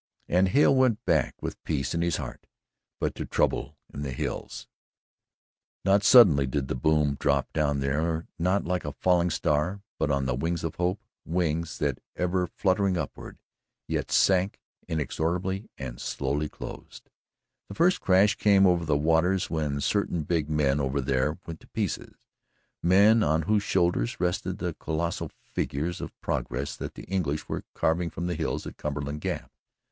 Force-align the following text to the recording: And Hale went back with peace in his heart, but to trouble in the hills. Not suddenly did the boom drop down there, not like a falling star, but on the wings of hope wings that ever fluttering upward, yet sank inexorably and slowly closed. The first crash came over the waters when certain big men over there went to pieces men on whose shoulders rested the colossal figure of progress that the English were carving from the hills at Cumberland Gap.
And 0.27 0.47
Hale 0.49 0.73
went 0.73 1.05
back 1.05 1.35
with 1.43 1.63
peace 1.63 1.93
in 1.93 2.01
his 2.01 2.17
heart, 2.17 2.47
but 2.99 3.13
to 3.13 3.23
trouble 3.23 3.77
in 3.93 4.01
the 4.01 4.09
hills. 4.11 4.67
Not 5.85 6.03
suddenly 6.03 6.47
did 6.47 6.69
the 6.69 6.73
boom 6.73 7.17
drop 7.19 7.53
down 7.53 7.81
there, 7.81 8.25
not 8.39 8.65
like 8.65 8.83
a 8.83 8.93
falling 8.93 9.29
star, 9.29 9.83
but 9.99 10.09
on 10.09 10.25
the 10.25 10.33
wings 10.33 10.63
of 10.63 10.73
hope 10.77 10.99
wings 11.23 11.77
that 11.77 11.99
ever 12.15 12.47
fluttering 12.47 12.97
upward, 12.97 13.37
yet 13.87 14.09
sank 14.11 14.59
inexorably 14.87 15.69
and 15.77 16.01
slowly 16.01 16.49
closed. 16.49 17.07
The 17.67 17.75
first 17.75 18.01
crash 18.01 18.33
came 18.33 18.65
over 18.65 18.85
the 18.85 18.97
waters 18.97 19.51
when 19.51 19.79
certain 19.81 20.23
big 20.23 20.49
men 20.49 20.79
over 20.79 20.99
there 20.99 21.37
went 21.45 21.59
to 21.59 21.67
pieces 21.67 22.15
men 22.81 23.21
on 23.21 23.43
whose 23.43 23.61
shoulders 23.61 24.19
rested 24.19 24.57
the 24.57 24.73
colossal 24.73 25.29
figure 25.51 25.89
of 25.89 26.19
progress 26.21 26.75
that 26.75 26.95
the 26.95 27.03
English 27.03 27.47
were 27.47 27.65
carving 27.75 28.09
from 28.09 28.25
the 28.25 28.33
hills 28.33 28.65
at 28.65 28.77
Cumberland 28.77 29.21
Gap. 29.21 29.51